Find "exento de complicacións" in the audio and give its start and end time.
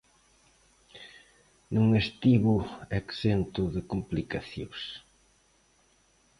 3.01-4.81